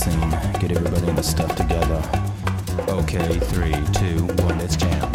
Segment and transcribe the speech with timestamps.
[0.00, 2.02] Get everybody in the stuff together.
[2.88, 3.18] ok
[3.50, 5.10] three, two, one, let's jam.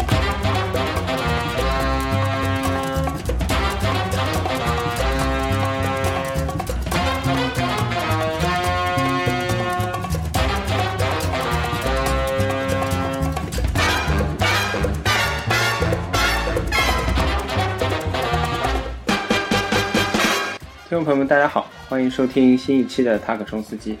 [20.88, 23.98] 听众朋友们，大家好，欢迎收听新一期的塔可冲司机。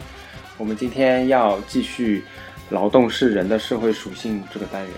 [0.58, 2.24] 我们今天要继续
[2.70, 4.92] “劳动是人的社会属性”这个单元，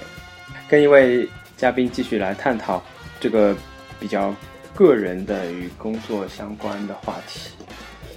[0.68, 2.82] 跟一位嘉宾继续来探讨
[3.18, 3.56] 这个
[3.98, 4.34] 比较
[4.74, 7.50] 个人的与工作相关的话题。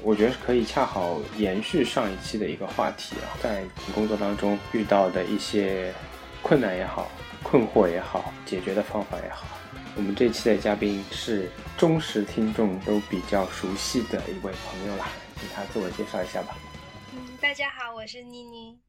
[0.03, 5.93] 我觉得可以恰好延续上一期的一个话题啊，在工作当中遇到的一些
[6.41, 7.09] 困难也好、
[7.43, 9.47] 困惑也好、解决的方法也好。
[9.95, 15.07] 我们这期的嘉宾是忠实听众都比较熟悉的一位朋友啦，
[15.39, 16.55] 请他自我介绍一下吧。
[17.41, 18.79] 大家好，我是妮妮，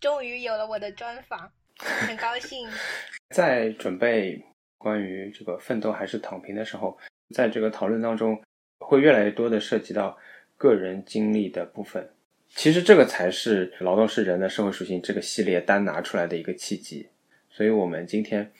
[0.00, 2.66] 终于有了我的专访，很高兴。
[3.28, 4.42] 在准备
[4.78, 6.98] 关于这个奋斗还是躺平的时候，
[7.34, 8.42] 在这个讨论当中，
[8.78, 10.18] 会越来越多的涉及到
[10.56, 12.10] 个人经历的部分。
[12.48, 17.10] 其实这个才是《劳动是人的社会属性》这个系列单拿出来的一个契机。
[17.50, 18.50] 所以我们今天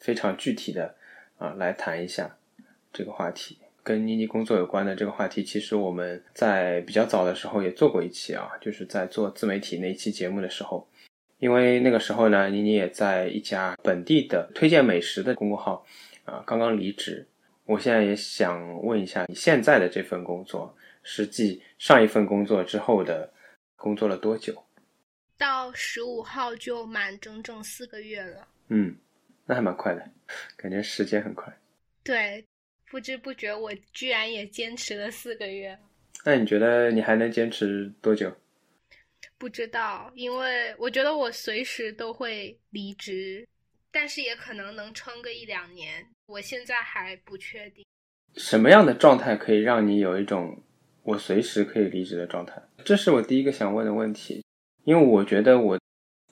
[0.00, 0.96] 非常具体的。
[1.38, 2.36] 啊，来谈一下
[2.92, 5.42] 这个话题，跟妮妮工作有关的这个话题。
[5.42, 10.88] 其实我们在比较早的时候也做过一期啊，就是在做自媒体那一期节目的时候，
[11.38, 15.84] 因为那个时候呢，妮妮也在一家本地的推荐美食的公众号
[16.24, 17.26] 啊，刚刚离职。
[17.64, 23.32] 我现在也想问一下，你现在的这份工作，实际上一份工作之后的
[23.76, 24.62] 工作了多久？
[25.38, 28.48] 到十五号就满整整四个月了。
[28.68, 28.96] 嗯。
[29.44, 30.08] 那还蛮快的，
[30.56, 31.52] 感觉时间很快。
[32.04, 32.44] 对，
[32.92, 35.78] 不知不觉我居然也坚持了四个月。
[36.26, 38.30] 那你觉得你还能坚持多久？
[39.38, 43.48] 不知道，因为我觉得我随时都会离职，
[43.90, 46.06] 但是也可能能撑个一两年。
[46.26, 47.82] 我现在还不确定。
[48.34, 50.62] 什么样的状态可以让你有一种
[51.02, 52.60] 我随时可以离职的状态？
[52.84, 54.44] 这是我第一个想问的问题，
[54.84, 55.78] 因为我觉得我。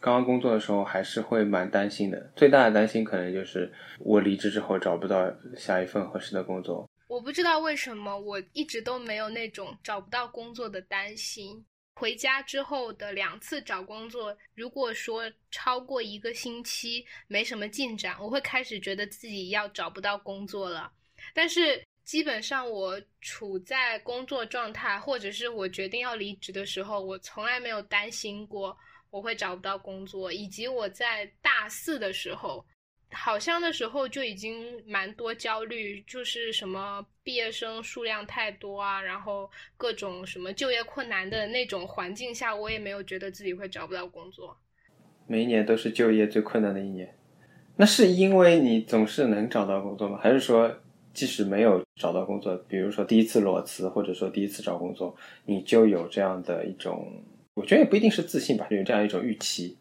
[0.01, 6.89] 刚刚工作的时候还是会蛮担心的，最大的担心可能就是我离职之后找不到下一份合适的工作。
[7.07, 11.63] 我不知道为什么我一直都没有那种找不到工作的担心。
[11.97, 20.91] 回家之后的两次找工作，如果说超过一个星期没什么进展，我会开始觉得自己要找不到工作了。
[21.35, 28.75] 但是基本上我处在工作状态，或者是我决定要离职的时候，我从来没有担心过。
[29.11, 32.65] 我会找不到工作，以及我在大四的时候，
[33.13, 44.57] 好像的时候就已经蛮多焦虑，就是什么毕业生数量太多啊，然后各种什么就业困难的那种环境下，我也没有觉得自己会找不到工作。
[45.27, 47.13] 每一年都是就业最困难的一年，
[47.77, 50.21] 那是因为你总是能找到工作吗？
[50.23, 50.73] 还是说
[51.13, 57.13] 即使没有找到工作，比如说第一次裸辞，或者说第一次找工作，你就有这样的一种？
[57.61, 59.77] 我觉得也不一定是自信吧，有这样一种预期。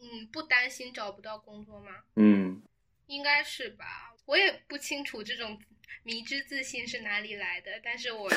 [0.00, 1.90] 嗯，不担心找不到工作吗？
[2.16, 2.60] 嗯，
[3.06, 3.84] 应该是吧。
[4.26, 5.56] 我也不清楚这种
[6.02, 8.28] 迷之自信是哪里来的，但是我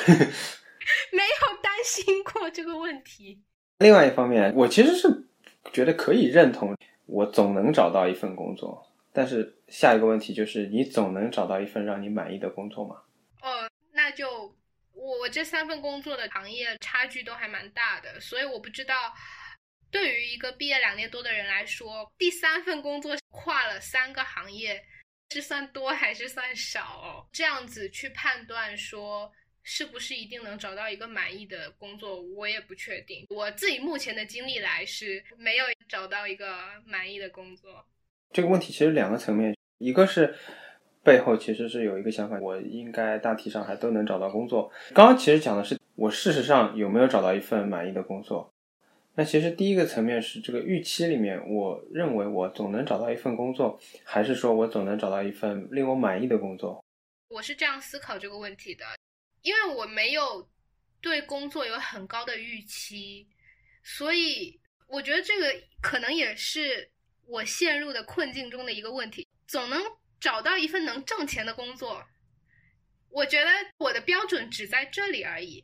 [1.10, 3.40] 没有担心过这个问题。
[3.78, 5.26] 另外一方面，我其实是
[5.72, 8.88] 觉得可以认同，我总能找到一份工作。
[9.12, 13.02] 但是下一个问题就是，你总能找到一份让你满意的工作吗？
[13.42, 14.54] 哦，那就。
[15.04, 19.12] 我我这三份工作的行业差距都还蛮大的，所以我不知道，
[19.90, 24.82] 对于一个毕业两年多的人来说，第三份工作跨了三个行业，
[25.30, 27.28] 是算多还是算少？
[27.30, 29.30] 这样子去判断说
[29.62, 33.26] 是不是一定能找到一个满意的工作，我也不确定。
[33.28, 37.86] 我自己目前的经历来是没有找到一个满意的工作。
[38.32, 40.34] 这个问题其实两个层面，一个是。
[41.04, 44.72] 背后其实是有一个想法，我应该大体上还都能找到工作。
[44.94, 48.50] 刚刚其实讲的是我事实上有没有找到一份满意的工作。
[49.14, 56.82] 那其实第一个层面是这个预期里面，我认为我总能找到一份工作，还是说我总能找到一份令我满意的工作？
[57.28, 58.84] 我是这样思考这个问题的，
[59.42, 60.48] 因为我没有
[61.00, 63.28] 对工作有很高的预期，
[63.82, 64.58] 所以
[64.88, 66.90] 我觉得这个可能也是
[67.26, 69.78] 我陷入的困境中的一个问题，总能。
[70.24, 72.02] 找到一份能挣钱的工作，
[73.10, 75.62] 我觉得我的标准只在这里而已，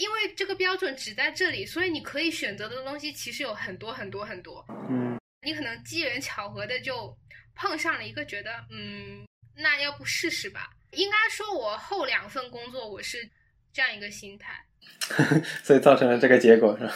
[0.00, 4.66] 因为这个标准只在这里，所以你可以选择的东西其实有很多很多很多。
[4.90, 7.16] 嗯，你可能机缘巧合的就
[7.54, 9.24] 碰上了一个觉得，嗯，
[9.54, 10.68] 那要不试试吧。
[10.90, 13.30] 应该说，我后两份工作我是
[13.72, 14.66] 这样一个心态，
[15.62, 16.92] 所以造成了这个结果是吧？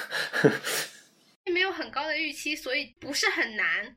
[1.52, 3.96] 没有很高的预期，所以不是很难，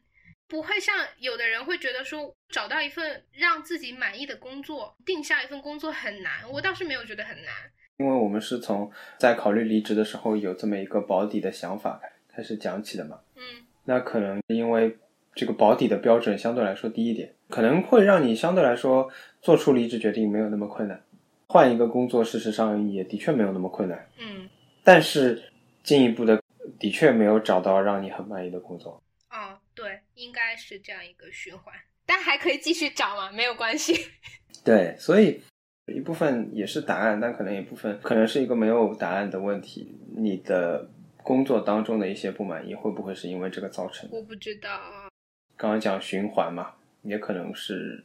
[0.53, 6.47] 不会像有的人会觉得说找到一份让自己满意的工作，定下一份工作很难。
[6.47, 7.51] 我倒是没有觉得很难，
[7.97, 11.99] 因为我们是从在考虑离职的时候有这么一个保底的想法
[12.31, 13.19] 开始讲起的嘛。
[13.35, 14.95] 嗯，那可能因为
[15.33, 19.09] 这个保底的标准相对来说低一点，可能会让你相对来说
[19.41, 21.03] 做出离职决定没有那么困难。
[21.47, 24.07] 换一个工作，事实上也的确没有那么困难。
[24.19, 24.47] 嗯，
[24.83, 25.51] 但是
[25.81, 26.39] 进一步的，
[26.77, 29.01] 的确没有找到让你很满意的工作。
[29.31, 31.73] 哦，对，应该是这样一个循环，
[32.05, 33.93] 但还可以继续找嘛，没有关系。
[34.63, 35.41] 对，所以
[35.87, 39.99] 一部分也是答案，但可能一部分可能是一个没有答案的问题。
[40.15, 44.15] 你的工作当中的一些不满意，会不会是因为这个造成的？
[44.15, 45.09] 我不知道，
[45.57, 48.03] 刚刚讲循环嘛，也可能是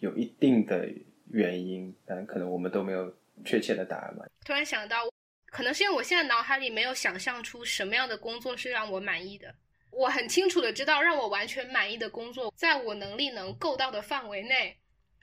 [0.00, 0.88] 有一定的。
[1.32, 3.12] 原因，但可能我们都没有
[3.44, 4.24] 确切的答案吧。
[4.44, 5.10] 突然想到，
[5.46, 9.52] 可能是因为我现在脑海里没有想象出什么样的工作是让我满意的。
[9.96, 14.76] 我很清楚的知道，让我完全满意的工作，在我能力能够到的范围内，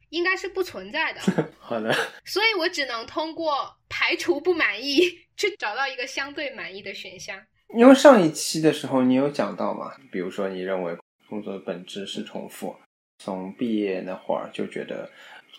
[0.10, 1.22] 应该是不存在的。
[1.60, 1.94] 好的。
[2.26, 5.02] 所以我只能通过排除不满意，
[5.38, 7.40] 去找到一个相对满意的选项。
[7.76, 10.98] 因为上一期的时候你有讲到嘛，比如说你认为
[11.30, 12.76] 工作的本质是重复，
[13.20, 15.10] 从毕业那会儿就觉得。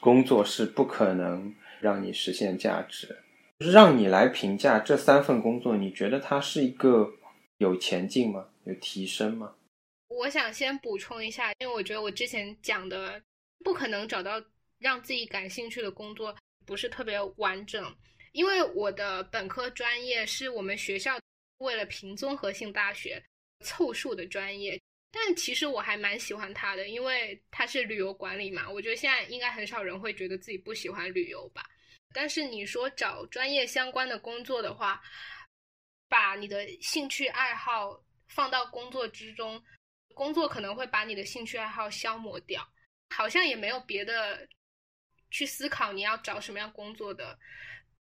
[0.00, 3.20] 工作是不可能让你实现价值，
[3.58, 7.11] 让你来评价这三份工作，你觉得它是一个
[7.56, 8.49] 有前进吗？
[8.64, 9.55] 有提升吗？
[10.08, 13.20] 我想先补充一下，因为我觉得我之前讲的
[13.64, 14.43] 不可能找到
[14.78, 17.94] 让自己感兴趣的工作不是特别完整，
[18.32, 21.19] 因为我的本科专业是我们学校
[21.58, 23.22] 为了评综合性大学
[23.61, 24.81] 凑数的专业。
[25.11, 28.69] 但其实我还蛮喜欢它的，因为它是旅游管理嘛。
[28.69, 31.64] 我觉得现在应该很少人会觉得自己不喜欢旅游吧。
[32.12, 35.00] 但是你说找专业相关的工作的话，
[36.08, 39.62] 把你的兴趣爱好放到工作之中，
[40.15, 42.67] 工作可能会把你的兴趣爱好消磨掉。
[43.11, 44.49] 好像也没有别的
[45.31, 47.38] 去思考你要找什么样工作的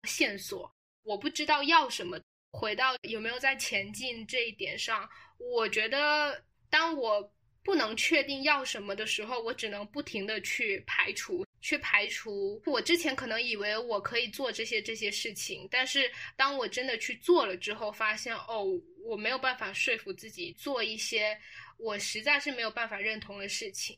[0.04, 0.72] 线索。
[1.04, 2.19] 我不知道要什么。
[2.52, 6.44] 回到有没有在前进这一点上，我觉得。
[6.69, 7.34] 当我
[7.64, 12.62] 不能确定要什么的时候，我只能不停的去排除，去排除。
[12.66, 18.64] 我之前可能以为我可以做这些这些事情，但是当我真的去做了之后，发现哦，
[19.04, 21.38] 我没有办法说服自己做一些
[21.78, 23.98] 我实在是没有办法认同的事情。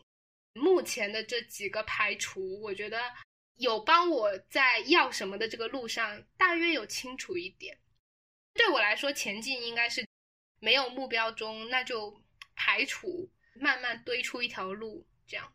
[0.54, 3.00] 目前的这几个排除，我觉得
[3.58, 7.78] 有帮我在要什么的这个路上大约有清楚一点。
[8.56, 10.04] 对我来说，前进应该是
[10.60, 12.20] 没有目标中，那就。
[12.62, 15.54] 排除，慢慢堆出一条路，这样。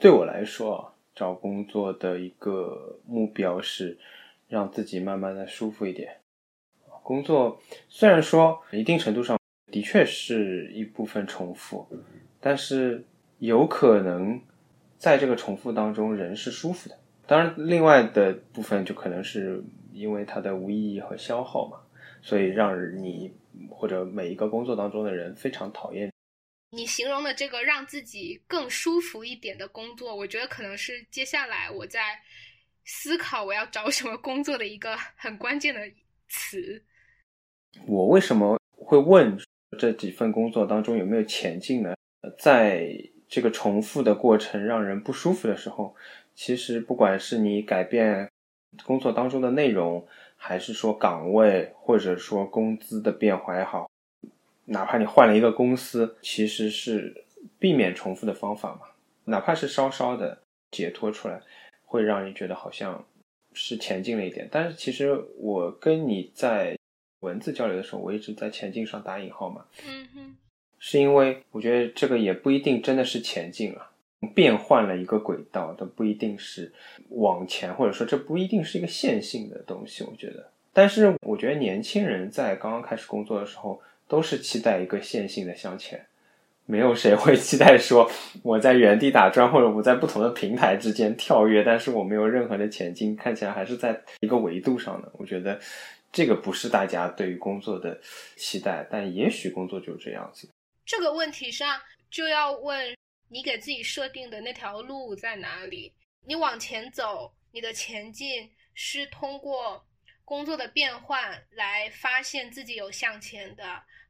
[0.00, 3.98] 对我来说，找工作的一个目标是
[4.46, 6.18] 让自己慢慢的舒服一点。
[7.02, 7.58] 工作
[7.88, 9.38] 虽然说一定程度上
[9.72, 11.88] 的确是一部分重复，
[12.38, 13.04] 但是
[13.38, 14.40] 有可能
[14.98, 16.96] 在这个重复当中人是舒服的。
[17.26, 21.78] 当然，另外的部分就可能是因为它的无意义和消耗嘛，
[22.22, 23.32] 所以让你
[23.70, 26.12] 或者每一个工作当中的人非常讨厌。
[26.70, 32.20] 你形容的这个让自己更舒服一点的工作，我觉得可能是接下来我在
[32.84, 35.80] 思考我要找什么工作的一个很关键的
[36.28, 36.82] 词。
[37.86, 39.38] 我为什么会问
[39.78, 41.94] 这几份工作当中有没有前进呢？
[42.38, 42.88] 在
[43.28, 45.94] 这个重复的过程让人不舒服的时候，
[46.34, 48.30] 其实不管是你改变
[48.84, 50.06] 工作当中的内容，
[50.36, 53.88] 还是说岗位，或者说工资的变化也好。
[54.66, 57.24] 哪怕你换了一个公司，其实是
[57.58, 58.80] 避免重复的方法嘛。
[59.24, 60.38] 哪怕是稍稍的
[60.70, 61.40] 解脱出来，
[61.84, 63.04] 会让你觉得好像
[63.52, 64.48] 是前进了一点。
[64.50, 66.76] 但是其实我跟你在
[67.20, 69.64] 文字交流的时候，我一直在前进上打引号嘛。
[69.86, 70.36] 嗯哼，
[70.78, 73.90] 是因为我觉得这个也不一定真的是前进了，
[74.34, 76.72] 变换了一个轨道，都不一定是
[77.10, 80.02] 往前，或者说这不一定是一个线性的东西。
[80.02, 83.80] 我觉得，但是我觉得年轻人在刚刚开始工作的时候。
[84.08, 86.06] 都是期待一个线性的向前，
[86.64, 88.10] 没有谁会期待说
[88.42, 95.10] 我在原地打转，或者我在不同的平台之间跳跃，但是我没有任何的前进，看起来还是在一个维度上的。
[95.14, 95.60] 我觉得
[96.12, 98.00] 这个不是大家对于工作的
[98.36, 100.48] 期待，但也许工作就这样子。
[100.84, 102.96] 这个问题上就要问
[103.28, 105.92] 你给自己设定的那条路在哪里？
[106.24, 109.84] 你往前走，你的前进是通过
[110.24, 113.64] 工作的变换来发现自己有向前的。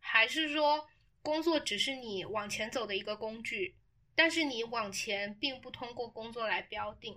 [0.09, 0.87] 还是说，
[1.21, 3.75] 工作只是你往前走的一个工具，
[4.15, 7.17] 但是你往前并不通过工作来标定。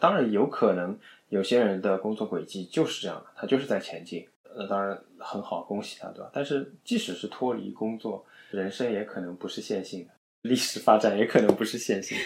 [0.00, 4.26] 当然有可能有些人的工作轨迹就是这样的，他就是在前进，
[4.56, 6.30] 那当然很好，恭喜他，对吧？
[6.32, 12.16] 但是即使是脱离工作，人生也可能不是线性的，历史发展也可能不是线性。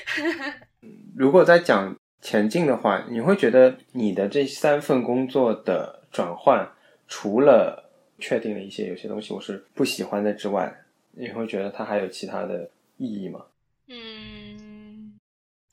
[1.17, 6.71] 如果在讲前进的话，你会觉得你的这三份工作的转换，
[7.09, 7.82] 除了
[8.23, 10.73] 确定了一些有些东西我是不喜欢的之外，
[11.11, 13.45] 你会觉得它还有其他的意义吗？
[13.89, 15.19] 嗯，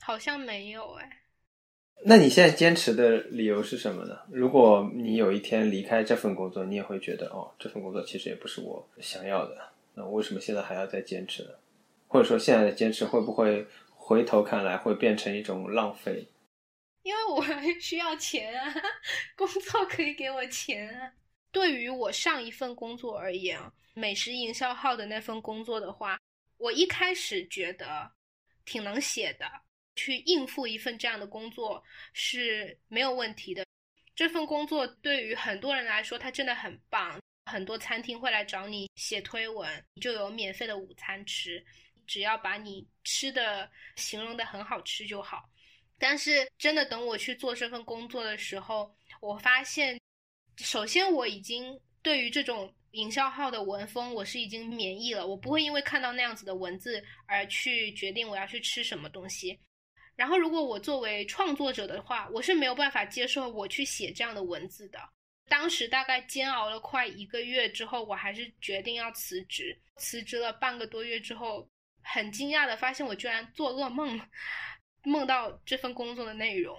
[0.00, 1.18] 好像没有哎。
[2.02, 4.18] 那你现在坚持的理由是什么呢？
[4.30, 9.56] 如果你有一天离开这份工作，你也会觉得哦，这份工作其实也不是我想要的。
[9.94, 11.50] 那为什么现在还要再坚持呢？
[12.08, 16.26] 或者说现在的坚持会不会回头看来会变成一种浪费？
[17.02, 17.42] 因为我
[17.80, 18.74] 需要钱啊，
[19.36, 21.12] 工作可以给我钱啊。
[21.52, 23.60] 对于我上一份工作而言，
[23.94, 26.18] 美食营销号的那份工作的话，
[26.58, 28.10] 我一开始觉得
[28.64, 29.50] 挺能写的。
[29.96, 31.82] 去应付一份这样的工作
[32.14, 33.66] 是没有问题的。
[34.14, 37.20] 这份工作对于很多人来说，它真的很棒。
[37.50, 41.62] 很多餐厅会来找你写推文，你就有免费的午餐吃，
[42.06, 45.50] 只要把你吃的形容的很好吃就好。
[45.98, 50.00] 但是真的等我去做这份工作的时候，我发现，
[50.64, 59.58] 首先我已经对于这种营销号的文风我是已经免疫了，我不会因为看到那样子的文字而去决定我要去吃什么东西。
[60.16, 64.98] 然后，如果我作为创作者的话，我是没有办法接受我去写这样的文字的。
[65.48, 69.74] 当时大概煎熬了快一个月之后，我还是决定要辞职。
[69.96, 71.66] 辞职了半个多月之后，
[72.02, 74.20] 很惊讶的发现我居然做噩梦，
[75.04, 76.76] 梦到这份工作的内容。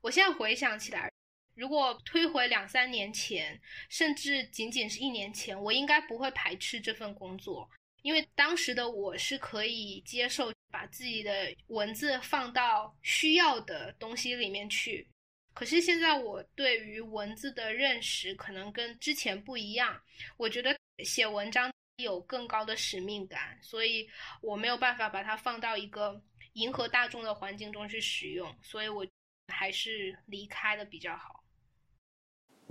[0.00, 1.12] 我现在回想起来，
[1.54, 7.68] 如果推回两三年前，甚至仅仅是一年前，我应该不会排斥这份工作。
[8.02, 15.06] 因为当时的我是可以接受把自己的文字放到需要的东西里面去，
[15.54, 20.02] 可是现在我对于文字的认识可能跟之前不一样。
[20.36, 24.08] 我觉得写文章有更高的使命感，所以
[24.40, 26.20] 我没有办法把它放到一个
[26.54, 29.06] 迎合大众的环境中去使用，所以我
[29.52, 31.41] 还是离开的比较好。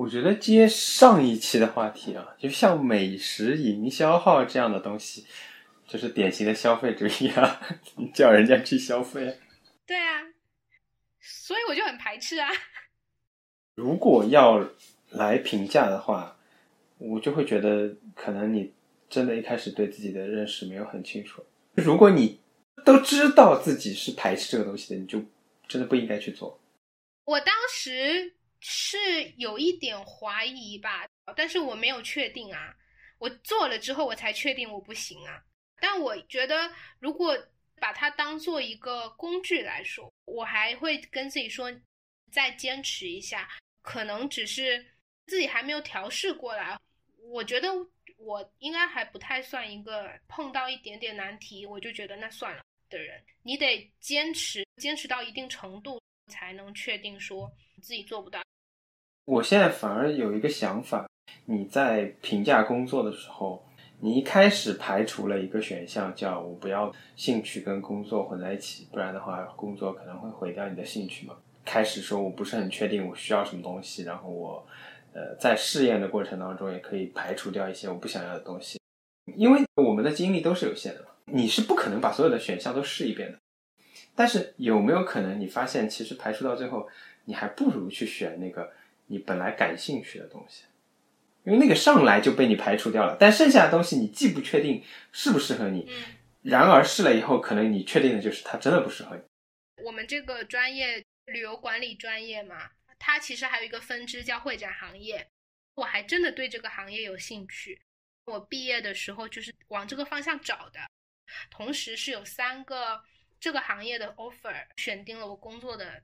[0.02, 5.28] 我觉得接上一期的话题啊，就像美食营销号这样的东西，
[5.88, 7.62] 就是典型的消费主义啊，
[8.12, 9.38] 叫人家去消费。
[9.86, 10.24] 对啊，
[11.20, 12.50] 所以我就很排斥啊。
[13.78, 14.72] 如果要
[15.12, 16.36] 来评价的话，
[16.98, 18.74] 我就会觉得可能你
[19.08, 21.46] 真的一开始对自己的认识没有很清楚。
[21.76, 22.40] 如果你
[22.84, 25.24] 都知道自己是排斥这个东西的，你就
[25.68, 26.60] 真的不应该去做。
[27.26, 28.34] 我当时。
[28.62, 32.74] 是有一点怀疑吧，但是我没有确定啊。
[33.18, 35.44] 我做了之后，我才确定我不行啊。
[35.80, 37.38] 但我觉得，如果
[37.80, 41.72] 把它当做一个工具来说，我还会跟自己说，
[42.32, 43.50] 再坚持一下。
[43.82, 44.86] 可能只是
[45.26, 46.80] 自己还没有调试过来。
[47.32, 47.70] 我觉得
[48.18, 53.24] 我应该还不太算一个碰到一点点难题我就觉得那算了的人。
[53.42, 57.52] 你得坚持，坚持到一定程度，才能确定说
[57.82, 58.40] 自己做不到。
[59.32, 61.10] 我现在反而有一个想法，
[61.46, 63.64] 你在评价工作的时候，
[64.02, 71.34] 你一开始排除了一个选项，叫我不要兴趣跟工作混在一起，不然的话工作可能会毁掉你的兴趣嘛。
[71.64, 74.68] 开始说我不是很确定我需要什么东西，然后我
[75.14, 78.82] 呃在试验的过程当中也可以排除掉一些我不想要的东西，
[79.38, 83.38] 因为我们的精力都是有限的嘛，你是不可能把所有的选项都试一遍的。
[84.14, 86.86] 但是有没有可能你发现其实排除到最后，
[87.24, 88.70] 你还不如去选那个。
[89.12, 90.64] 你本来感兴趣的东西，
[91.44, 93.18] 因为那个上来就被你排除掉了。
[93.20, 95.86] 但剩下的东西你既不确定适不适合你，
[96.42, 99.84] 然而试了以后，可能你确定的就是它真的不适合你。
[99.84, 105.28] 我们这个专业旅游管理专业嘛，它其实还有一个分支叫会展行业。
[105.76, 107.82] 我还真的对这个行业有兴趣。
[108.26, 110.80] 我毕业的时候就是往这个方向找的，
[111.50, 113.02] 同时是有三个
[113.40, 116.02] 这个行业的 offer 选定了我工作的。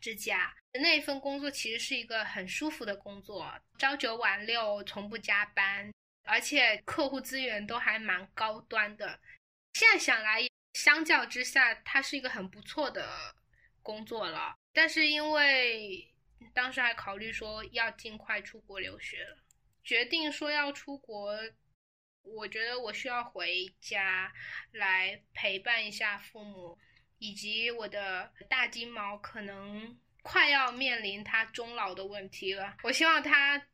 [0.00, 5.92] 之家那一份工作其实是一个很舒服的工作，朝九晚六，从不加班，
[6.24, 9.18] 而且客户资源都还蛮高端的。
[9.74, 13.34] 现在想来，相较之下，它是一个很不错的
[13.82, 14.54] 工作了。
[14.72, 16.14] 但是因为
[16.54, 19.38] 当时还考虑说要尽快出国留学了，
[19.82, 21.34] 决定说要出国，
[22.22, 24.32] 我觉得我需要回家
[24.72, 26.78] 来陪伴一下父母。
[27.18, 32.76] 以及我的大金毛可能快要面临它终老的问题了。
[32.82, 33.66] 我希望它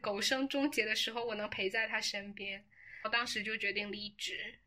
[0.00, 2.64] 狗生终结的时候，我能陪在它身边。
[3.04, 4.58] 我当时就决定离职。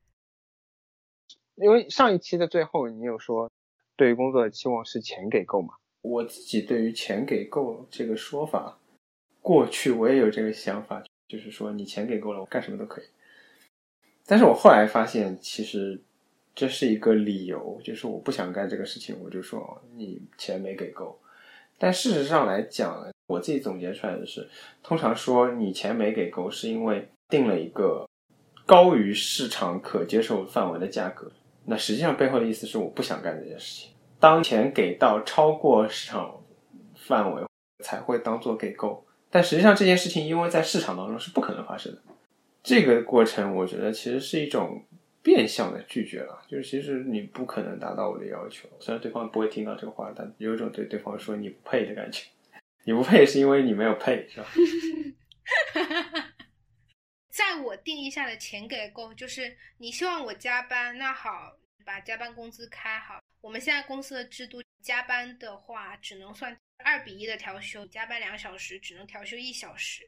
[1.55, 3.51] 因为上一期的最后，你有说
[3.95, 5.75] 对于工作的期望是钱给够嘛？
[6.01, 8.79] 我自己对于钱给够这个说法，
[9.39, 13.05] 过去我也有这个想法，就是说你钱给够了，我干什么都可以。
[14.25, 16.01] 但是我后来发现，其实
[16.55, 21.19] 这是一个理由，就是我不想干这个事情，我就说你钱没给够。
[21.79, 24.47] 但事实上来讲，我自己总结出来的是，
[24.83, 28.07] 通常说你钱没给够，是因为定了一个
[28.65, 31.31] 高于市场可接受范围的价格。
[31.65, 33.89] 那实际上背后的意思是，我不想干这件事情。
[34.19, 36.39] 当钱给到超过市场
[36.95, 37.43] 范围，
[37.83, 39.05] 才会当做给够。
[39.29, 42.01] 但实际上这件事情，因为在市场当中是不可能发生的。
[42.61, 44.81] 这个过程，我觉得其实是一种
[45.23, 48.69] 变相的拒绝了，就是其实你不可能达到我的要求。
[48.79, 52.25] 虽然对方不会听到这个话，但有一种对对方说你不配的感觉。
[52.85, 54.47] 你不配是因为你没有配，是吧？
[57.31, 63.23] 在我定义下的钱给够，就是你希望我加班，那好，把加班工资开好。
[63.39, 70.05] 我们现在公司的制度，加班的话只能算二比一的调休，加班两小时只能调休一小时。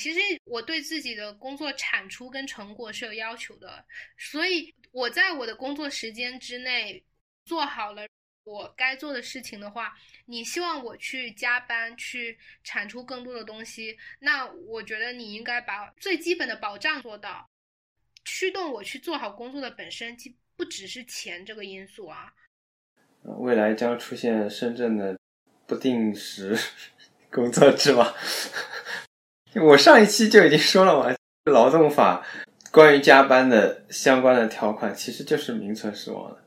[0.00, 3.84] 其实我对自己的工作产出跟成果是有要求的，
[4.16, 7.04] 所以我在我的工作时间之内
[7.44, 8.06] 做好了
[8.44, 17.46] 我该做的事情的话，你希望我去加班去产出更多的东西，那我觉得你应该把最基本的保障做到。
[18.24, 22.32] 驱动我去做好工作的本身，既不只是钱这个因素啊。
[23.38, 25.18] 未来将出现深圳的
[25.66, 26.56] 不定时
[27.30, 28.14] 工作制吗？
[29.56, 31.12] 我上一期就已经说了嘛，
[31.46, 32.24] 劳动法
[32.70, 36.38] 关于加班的相关的条款其实就是名存实亡的。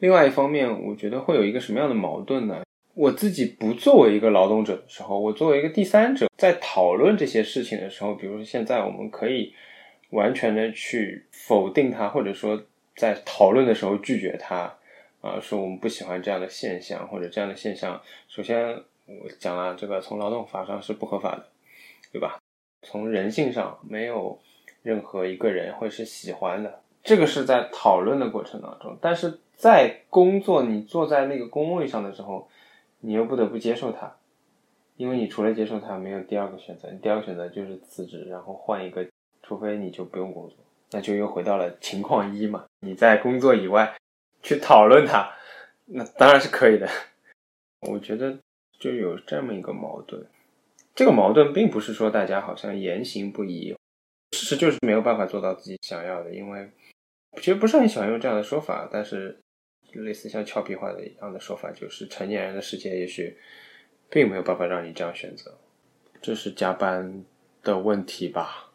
[0.00, 2.62] 另外一方面，我觉得会有一个什么样的矛盾呢？
[2.94, 9.54] 我自己不作为一个劳动者的时候，我作为一个第三者在讨论这些事情的时候，比如说现在我们可以
[10.10, 12.62] 完全的去否定它，或者说
[12.96, 14.74] 在讨论的时候拒绝它。
[15.22, 18.00] 啊，说我们不喜欢这样的现象，或者这样的现象。
[18.28, 18.64] 首先，
[19.06, 21.48] 我讲了，这个从劳动法上是不合法的，
[22.16, 22.38] 对吧？
[22.80, 24.38] 从人性上，没有
[24.82, 26.80] 任何一个人会是喜欢的。
[27.02, 32.48] 这个是在讨论的过程当中，但是在工作，你坐在那个工位上的时候，
[33.00, 34.16] 你又不得不接受它，
[34.96, 36.90] 因为你除了接受它，没有第二个选择。
[36.90, 39.06] 你第二个选择就是辞职，然后换一个，
[39.42, 40.56] 除非你就不用工作，
[40.92, 42.64] 那就又回到了情况一嘛。
[42.80, 43.94] 你在工作以外。
[44.42, 45.28] 去讨论它，
[45.86, 46.88] 那当然是可以的。
[47.90, 48.38] 我觉得
[48.78, 50.24] 就有这么一个矛盾，
[50.96, 53.76] 这个矛盾并不是说大家好像言行不一，
[54.32, 56.34] 事实就是没有办法做到自己想要的。
[56.34, 56.70] 因为
[57.34, 59.38] 其实不是很喜欢用这样的说法，但是
[59.92, 63.36] 类似像俏皮话的一样的说法，就是成年人的世界也许
[64.08, 65.58] 并没有办法让你这样选择。
[66.22, 67.22] 这是加班
[67.62, 68.72] 的问题吧？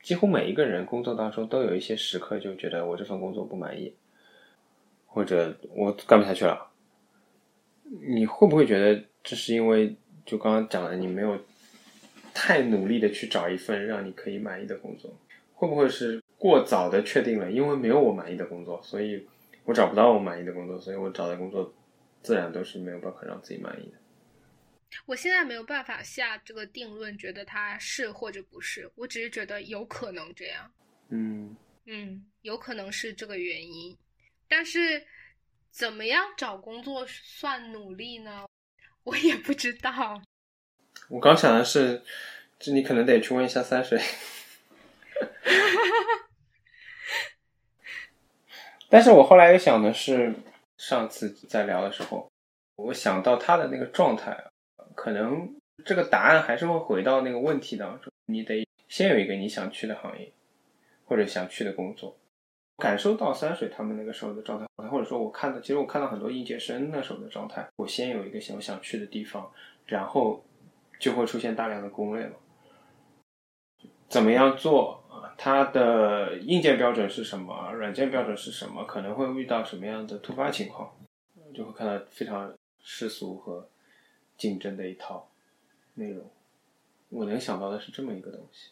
[0.00, 3.96] 几乎每一个人工作当中都有一些时刻就觉得我这份工作不满意。
[5.06, 6.70] 或者我干不下去了，
[8.00, 9.94] 你会不会觉得这是因为
[10.24, 11.44] 就刚刚讲了，你没有
[12.32, 15.16] 太努力的去找一份让你可以满意的工作？
[15.54, 19.28] 会不会是过早的确定了，因为没有我满意的工作，所以
[19.64, 21.72] 我找不到我满意的工作，所以我找的工作
[22.22, 23.98] 自然都是没有办法让自己满意的。
[25.06, 30.70] 我现在没有办法下这个定论，觉得它是或者不是，我只是觉得有可能这样。
[31.10, 31.56] 嗯
[31.86, 33.96] 嗯，有可能是这个原因。
[34.48, 35.02] 但是，
[35.70, 38.46] 怎么样找工作算努力呢？
[39.04, 40.22] 我也不知道。
[41.08, 42.02] 我刚想的是，
[42.58, 44.00] 这你可能得去问一下三水。
[48.88, 50.34] 但是我后来又想的是，
[50.76, 52.30] 上次在聊的时候，
[52.76, 54.36] 我想到他的那个状态，
[54.94, 58.12] 可能这个答案还是会回到那个问题当中。
[58.26, 60.32] 你得先有一个你想去的行业，
[61.04, 62.18] 或者想去的工作。
[62.78, 67.68] 感受到三水他们那个时候的状态，或者说我看到，其实我看到很多应届生那时候的状态。
[67.76, 69.50] 我先有一个想想去的地方，
[69.86, 70.44] 然后
[70.98, 72.36] 就会出现大量的攻略了。
[74.08, 75.32] 怎么样做啊？
[75.38, 77.72] 它的硬件标准是什么？
[77.72, 78.84] 软件标准是什么？
[78.84, 80.92] 可能会遇到什么样的突发情况？
[81.54, 83.68] 就会看到非常世俗和
[84.36, 85.30] 竞争的一套
[85.94, 86.28] 内容。
[87.10, 88.71] 我能想到的是这么一个东西。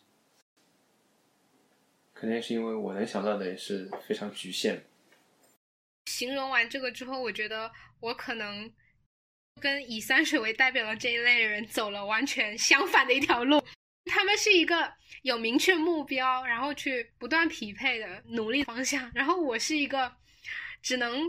[2.21, 4.85] 肯定是因为我能想到的也是非常局限。
[6.05, 8.71] 形容完这个之后，我觉得我可能
[9.59, 13.65] 跟以三水为代表的这一类人走了完全相反的一条路。
[14.05, 20.13] 他们是一个有明确目标，然后去不断匹配的努力方向，然后我是一个
[20.83, 21.23] 只能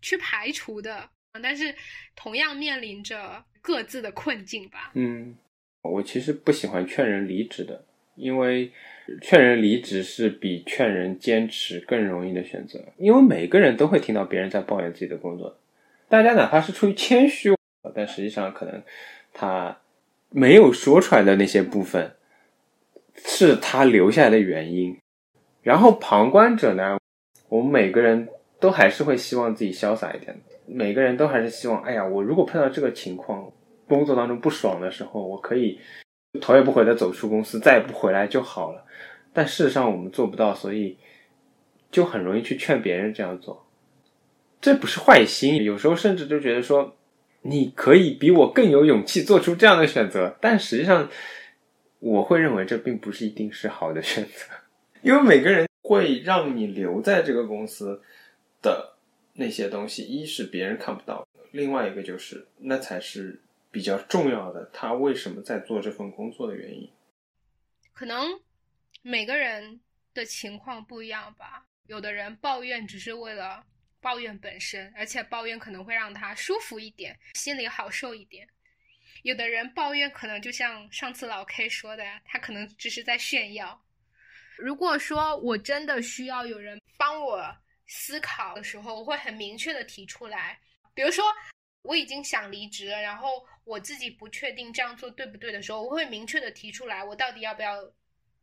[0.00, 1.10] 去排除的，
[1.42, 1.74] 但是
[2.16, 4.92] 同样面临着各自的困境吧。
[4.94, 5.36] 嗯，
[5.82, 7.84] 我其实不喜欢劝人离职的，
[8.16, 8.72] 因为。
[9.20, 15.58] 劝人离职是比劝人坚持更容易的选择，因为每个人都会听到别人在抱怨自己的工作。
[16.08, 17.54] 大家哪怕是出于谦虚，
[17.94, 18.82] 但实际上可能
[19.32, 19.78] 他
[20.30, 22.12] 没有说出来的那些部分，
[23.14, 24.96] 是他留下来的原因。
[25.62, 26.98] 然后旁观者呢，
[27.48, 28.28] 我们每个人
[28.60, 30.34] 都还是会希望自己潇洒一点，
[30.66, 33.50] 每个人都还是希望，哎呀，我如果碰到这个情况，
[33.86, 35.78] 工作当中不爽的时候，我可以
[36.40, 38.84] 头也不回的走出公司，再也不回来就好了。
[39.32, 40.96] 但事实上我们做不到，所以
[41.90, 43.66] 就很容易去劝别人这样做。
[44.60, 46.96] 这不是坏心，有时候甚至就觉得说，
[47.42, 51.08] 你可以比我更有勇气做出这样的选择，但实际上
[52.00, 54.46] 我会认为这并不是一定是好的选择，
[55.02, 58.02] 因为每个人会让你留在这个公司
[58.60, 58.96] 的
[59.34, 66.90] 那些东西，一是别人看不到，另外一个就是那才是比较重要的，他为什么在做这份工作的原因。
[67.94, 68.40] 可能
[69.02, 69.80] 每个人
[70.14, 73.64] 的情况不一样吧，有的人抱怨只是为了。
[74.00, 78.48] 抱怨本身，而且抱怨可能会让他舒服一点，心里好受一点。
[79.24, 83.84] 有的人抱怨可能就像上次老 K 说的，他可能只是在炫耀。
[84.56, 87.44] 如果说我真的需要有人帮我
[87.88, 90.60] 思考的时候，我会很明确的提出来。
[90.94, 91.24] 比如说
[91.82, 97.82] 我已经想离职了，然后我自己不确定这样做对不对的时候，我会明确的提出来，我到底要不要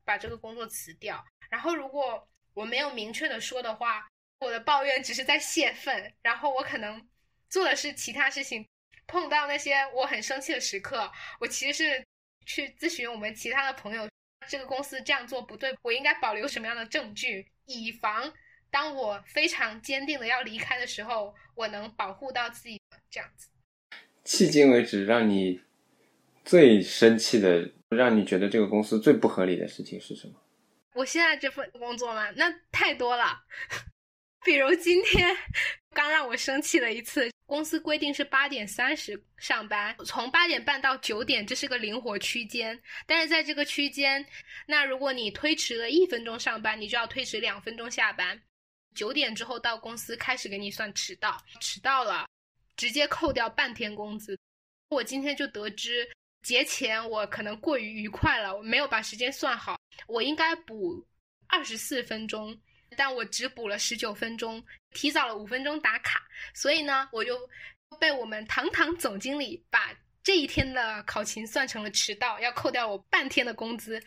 [0.06, 1.22] 把这个工作辞掉。
[1.50, 4.08] 然后如果我没有明确的说的话，
[4.40, 7.06] 我的抱怨只是在泄愤，然后我可能
[7.50, 8.66] 做的是其他事情。
[9.08, 12.06] 碰到那些我很生气的时刻，我其实是
[12.46, 14.10] 去咨询我们其他的朋友，
[14.48, 18.34] 这个公司这样做不对，我应该保留什么样的证据，以防
[18.72, 22.82] 当我非常坚定的要离开的时候，我能保护到自己。
[23.08, 23.48] 这样子。
[24.26, 25.62] 迄今为止，让你
[26.44, 30.34] 最生气的，让你觉得这个公司最不合理的事情是什么？
[30.94, 33.44] 我现在这份工作嘛，那太多了。
[34.46, 35.36] 比如今天
[35.92, 42.80] 刚让我生气了一次，公司规定是八点三十上班，从八点半到九点，这是个灵活区间。
[43.08, 44.24] 但是在这个区间，
[44.68, 48.40] 那如果你推迟了一分钟上班，你就要推迟两分钟下班。
[48.94, 52.28] 九点之后到公司开始给你算迟到，迟到了
[52.78, 54.38] 直接扣掉半天工资。
[54.90, 56.08] 我今天就得知
[56.46, 61.04] 节前我可能过于愉快了，我没有把时间算好，我应该补
[61.48, 62.56] 二十四分钟。
[62.96, 66.22] 但我只补了十九分钟，提早了五分钟打卡，
[66.54, 67.36] 所以呢，我就
[68.00, 69.92] 被我们堂堂总经理把
[70.24, 74.02] 这一天的考勤算成了迟到，要扣掉我半天的工资，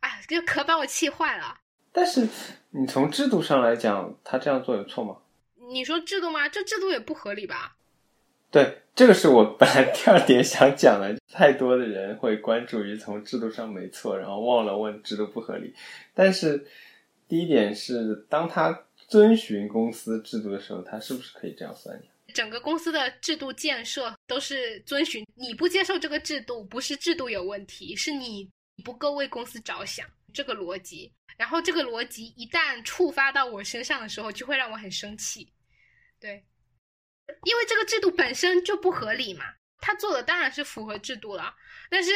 [0.00, 1.58] 啊，就可把我气坏了。
[1.92, 2.26] 但是
[2.70, 5.16] 你从制度上来讲，他这样做有错吗？
[5.72, 6.48] 你说制度吗？
[6.48, 7.76] 这制度也不合理吧？
[8.52, 11.18] 对，这个是我本来第二点想讲的。
[11.32, 15.74] 太多的人会关注于从制度上没错，然后忘了问制度不合理，
[16.14, 16.64] 但是。
[17.28, 21.98] 第一点是，当他遵循公司制度的时候，他是不是可以这样算？
[22.34, 28.46] 整个公司的制度建设都是遵循，你不接受这个制度，不是制度有问题，是你
[28.84, 31.10] 不够为公司着想这个逻辑。
[31.38, 35.50] 然后这个逻辑一旦触发到我身上的时候，就会让我很生气。
[36.20, 36.44] 对，
[37.44, 39.44] 因为这个制度本身就不合理嘛。
[39.80, 41.54] 他做的当然是符合制度了，
[41.90, 42.10] 但是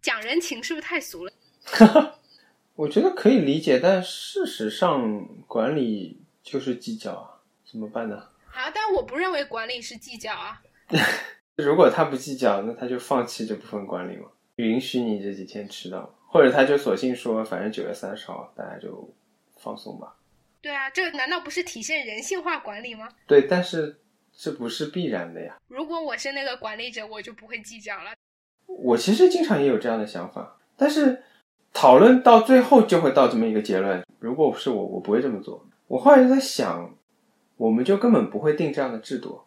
[0.00, 1.32] 讲人情是不是太俗了？
[2.74, 8.16] 我觉得可以理解，但事实上管理就是计较啊，怎么办呢？
[8.50, 10.62] 啊，但我不认为管理是计较啊。
[11.56, 19.14] 如果他不计较，那他就放弃这部分管理嘛，允许你这几天迟到，或者他就索性说，反正九月三十号大家就
[19.58, 20.16] 放松吧。
[20.62, 23.10] 对啊，这难道不是体现人性化管理吗？
[23.26, 24.00] 对，但是
[24.36, 25.56] 这不是必然的呀。
[25.68, 28.12] 如果我是那个管理者，我就不会计较了。
[28.66, 31.22] 我其实经常也有这样的想法，但是。
[31.74, 34.04] 讨论到最后就会到这么一个结论。
[34.18, 35.66] 如果是我，我不会这么做。
[35.86, 36.94] 我后来就在想，
[37.56, 39.40] 我们就根本不会定这样的制度，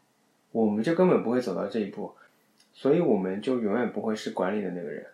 [0.52, 2.16] 我们就根本不会走到这一步，
[2.74, 5.06] 所以我们就永远不会是管理的那个人。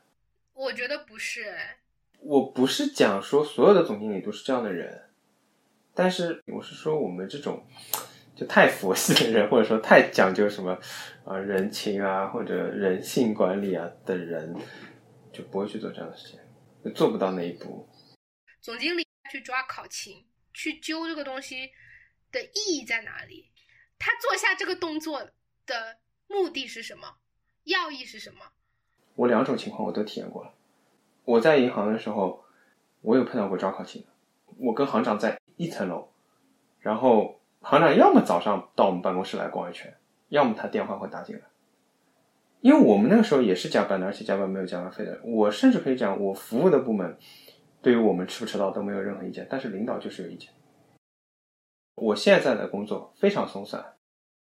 [0.54, 1.54] 我觉得不是，
[2.22, 5.02] 我不是讲说所有的总经理都是这样的人，
[5.94, 7.66] 但是我是说我们这种
[8.36, 10.78] 就太佛系的人，或者说太讲究什么
[11.26, 14.56] 啊人情啊或者人性管理啊的人，
[15.32, 16.39] 就不会去做这样的事情。
[16.96, 17.88] 做不到那一步。
[18.60, 21.70] 总经理去抓考勤，去揪这个东西
[22.32, 23.52] 的意义在哪里？
[24.00, 25.24] 他做下这个动作
[25.67, 27.17] 的目的是什么？
[27.65, 28.39] 要义是什么？
[29.13, 30.54] 我两种情况我都体验过了。
[31.24, 32.44] 我在银行的时候，
[33.02, 34.08] 我有碰到过抓考勤的。
[34.58, 36.12] 我跟行长在一层楼，
[36.80, 39.93] 然后行长要么早上到我们办公室来逛一圈，
[40.30, 41.41] 要么他电话会打进来。
[42.60, 45.19] 因为我们那个时候也是加班的，而且加班没有加班费的。
[45.24, 47.17] 我甚至可以讲，我服务的部门
[47.82, 50.52] 对于我们迟不迟到都没有任何意见，但是领导就是有意见。
[51.95, 53.84] 我现在的工作非常松散，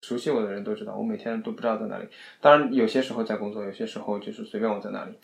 [0.03, 2.09] 熟悉我的人都知道，我每天都不知道在哪里。
[2.41, 5.19] 当然，有些时候在工作，有些时候就是随便我在哪里。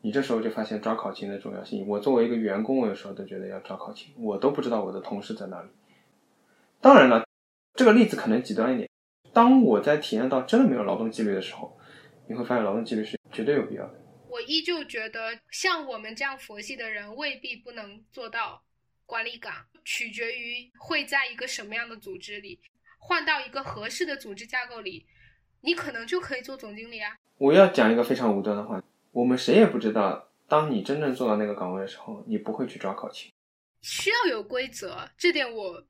[0.00, 1.86] 你这时候就发现抓考勤的重要性。
[1.88, 5.68] 我作为一个员工，我有时候都觉得要抓考勤，我都不知道我的同事在哪里。
[6.80, 7.26] 当然了，
[7.74, 8.88] 这个例子可能极端一点。
[9.32, 11.78] 当我在体验到真的没有劳动纪律的时候，
[12.28, 13.94] 你会发现劳动纪律是绝对有必要的。
[14.30, 18.62] 我依旧觉得，像我们这样佛系的人，未必不能做到
[19.06, 19.52] 管理岗，
[19.84, 22.60] 取决于会在一个什么样的组织里。
[22.98, 25.06] 换到一个合适的组织架构里，
[25.62, 27.16] 你可能就可以做总经理啊。
[27.38, 33.32] 我要讲一个非常无端的话，我们谁也不知道，当你真正做到那个岗位的时候，你不会去抓考勤。
[33.80, 35.86] 需要有规则，这点我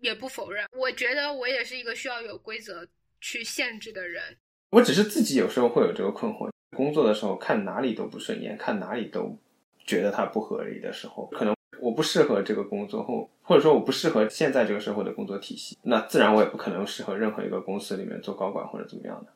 [0.00, 0.66] 也不否认。
[0.72, 2.86] 我觉得我也是一个需要有规则
[3.20, 4.22] 去限制的人。
[4.70, 9.38] 我只是自己有时候会有这个困惑，工作的时候看哪里都不顺眼，看哪里都
[9.84, 11.54] 觉得它不合理的时候，可能。
[11.78, 19.32] 我不适合这个工作，或或者说我不适合现在这个社会的工作体系，那自然我也不可能适合任何一个公司里面做高管或者怎么样的。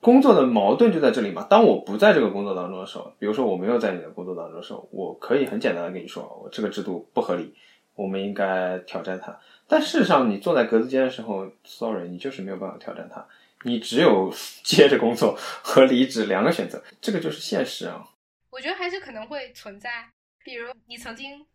[0.00, 1.46] 工作的矛盾就在这里嘛。
[1.48, 7.54] 当我不在这个工作当中的时候，比如说我没有在你的工作当中的时候，我可以很简单的跟你说，我这个制度不合理，
[7.94, 9.38] 我们应该挑战它。
[9.66, 13.26] 但事实上，你坐在格子间的时候，sorry，你就是没有办法挑战它，
[13.62, 18.08] 你只有接着工作和离职两个选择，这个就是现实啊。
[18.50, 20.08] 我觉得还是可能会存在，
[20.44, 21.46] 比如你曾经。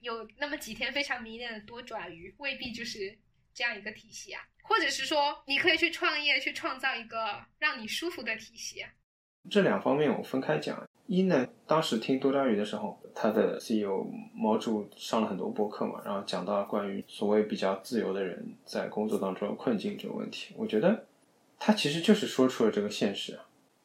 [0.00, 3.18] 有那么几天非常迷恋的多爪鱼，未必就是
[3.52, 4.40] 这样一个体系啊。
[4.62, 8.80] 或者是说，你可以去创业，去创造一个让你舒服的体系。
[8.80, 8.88] 啊
[9.50, 10.88] 这两方面我分开讲。
[11.08, 20.54] 一呢，当时听多抓鱼的时候，他的 CEO 毛主上了很多播客嘛，然后讲到关于所谓比较自由的人在工作当中的困境这个问题。
[20.58, 21.06] 我觉得
[21.58, 23.38] 他其实就是说出了这个现实，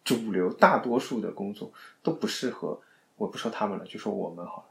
[0.04, 1.72] 主流大多数的工作
[2.04, 2.78] 都不适合。
[3.16, 4.66] 我不说他们了，就说我们好了。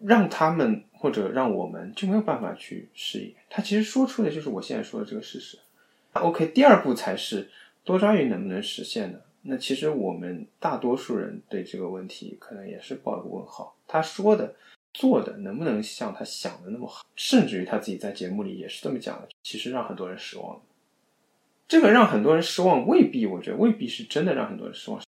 [0.00, 3.34] 让他们或者让我们就没有办法去适应。
[3.50, 5.58] 他其实说出的就是我现在说的这个事实。
[6.14, 7.50] OK，第二步才是
[7.84, 9.18] 多抓鱼能不能实现呢？
[9.42, 13.76] 那其实我们大多数人对这个问题可能也是抱个问号。
[13.86, 14.54] 他说的、
[14.92, 17.06] 做的能不能像他想的那么好？
[17.16, 19.28] 甚至于他自己在节目里也是这么讲的。
[19.42, 20.60] 其实让很多人失望。
[21.66, 25.00] 这个让很多人失望，未必，我觉得未必是真的让很多人失望。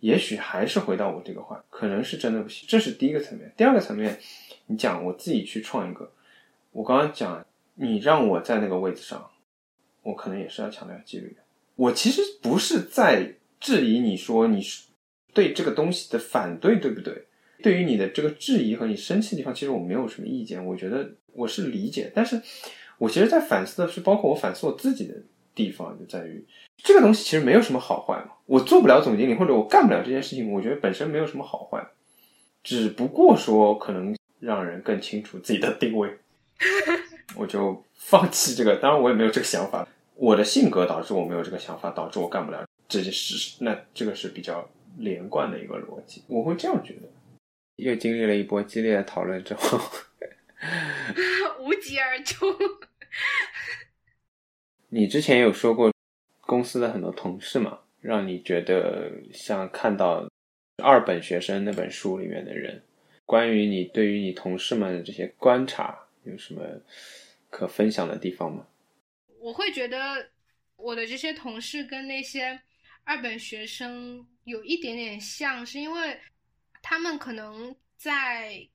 [0.00, 2.66] 也许还是回到我这个话，可能是真的不行。
[2.68, 3.52] 这是第一个层面。
[3.56, 4.18] 第二个层面，
[4.66, 6.10] 你讲我自己去创一个，
[6.72, 9.30] 我刚刚讲，你让我在那个位置上，
[10.02, 11.42] 我可能也是要强调纪律的。
[11.76, 14.88] 我其实不是在质疑你说你是
[15.32, 17.26] 对这个东西的反对，对不对？
[17.62, 20.62] 对于你的这个质疑和你生气的地方，其实我没有什么意见。
[20.66, 22.42] 我觉得我是理解，但是
[22.98, 25.14] 我其实在反思的是，包括我反思我自己的
[25.54, 26.44] 地方，就在于。
[26.78, 31.86] 这个东西其实没有什么好坏嘛，我做不了总经理或者我干不了这件事情，我觉得本身没有什么好坏，
[32.64, 36.18] 只不过说可能让人更清楚自己的定位，
[37.38, 38.74] 我就放弃这个。
[38.76, 43.56] 当然我也没有这个想法，我的性格导致我没有这个想法，导致我干不了这件事。
[43.64, 47.08] 那这个是比较连贯的一个逻辑，我会这样觉得。
[47.76, 49.78] 又经历了一波激烈的讨论之后，
[51.64, 52.54] 无疾而终。
[54.90, 55.90] 你之前有说过。
[56.44, 60.28] 公司的很多同事嘛，让你觉得像看到
[60.82, 62.82] 二本学生那本书里面的人。
[63.24, 66.60] 关于你对于你同事们的这些观察，有什么
[67.48, 68.66] 可分享的地方吗？
[69.38, 70.30] 我会觉得
[70.76, 72.60] 我的这些同事跟那些
[73.04, 76.20] 二本学生有一点点像，是因为
[76.80, 78.68] 他们可能在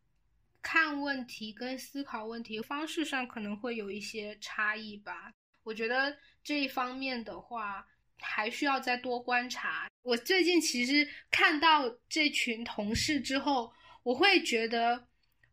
[0.61, 5.31] 看问题跟思考问题方式上可能会有一些差异吧。
[5.63, 6.17] 我觉得。
[6.43, 7.85] 这一方面的话，
[8.21, 9.89] 还需要再多观察。
[10.01, 13.69] 我最近其实看到这群同事之后，
[14.01, 15.05] 我会觉得，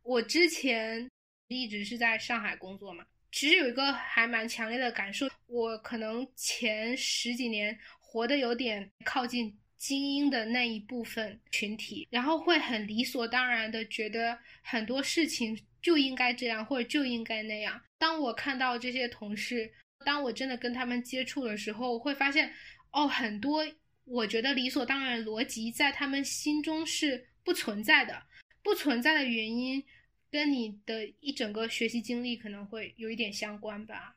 [0.05, 1.11] 我之前
[1.49, 7.77] 一直是在上海工作嘛，其实有一个还蛮强烈的感受，我可能前十几年
[8.15, 17.83] 活得有点靠近精英的那一部分群体，然后会很理所当然的觉得很多事情就应该这样，或者就应该那样。
[17.99, 19.69] 当我看到这些同事。
[20.05, 22.53] 当我真的跟他们接触的时候，会发现，
[22.93, 23.67] 哦，很多
[24.05, 28.23] 我觉得理所当然的逻辑，在他们心中是不存在的。
[28.63, 29.83] 不存在的原因，
[30.31, 34.15] 跟你的一整个学习经历可能会有一点相关吧。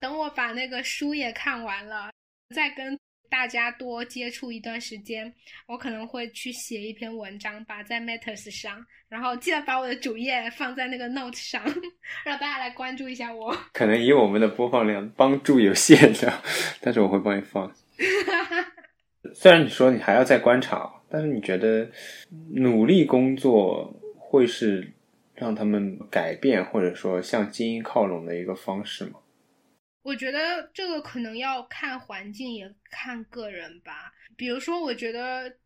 [0.00, 2.10] 等我把那个书也看完了，
[2.50, 2.98] 再跟。
[3.30, 5.34] 大家多接触一段时间，
[5.66, 11.60] 我可能会去写一篇文章，把在 Matters 上，然后记得把我的主页放在那个 Note 上，
[12.24, 13.52] 让大家来关注一下我。
[13.72, 16.32] 可能以我们的播放量帮助有限的，
[16.80, 17.74] 但是我会帮你放。
[19.34, 21.90] 虽然你说你还要再观察，但是你觉得
[22.52, 24.92] 努力工作会是
[25.34, 29.18] 让他们改变或者说向精英靠拢的一个方式吗？
[30.04, 34.12] 我觉得这个可能要看环境，也看个人吧。
[34.36, 35.56] 比如说，我觉得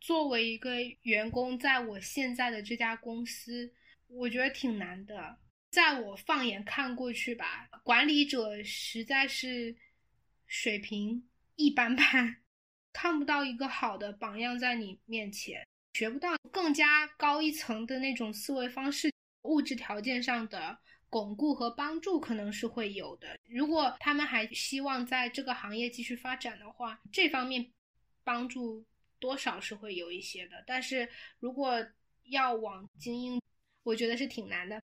[0.00, 3.72] 作为一个员工，在我现在的这家公司，
[4.06, 5.36] 我觉得挺难的。
[5.72, 9.74] 在我放眼看过去吧，管理者实在是
[10.46, 12.36] 水平一般般，
[12.92, 20.78] 看不到一个好的榜样在你面前，学不到更加高一层的那种思维方式，物质条件上的。
[21.10, 23.28] 巩固和帮助可能是会有的。
[23.48, 27.66] 如果他们还希望在这个行业继续发展的话，这方面
[28.24, 28.84] 帮助
[29.18, 30.62] 多少是会有一些的。
[30.66, 31.08] 但是
[31.40, 31.84] 如果
[32.24, 33.40] 要往精英，
[33.82, 34.80] 我觉得是挺难的。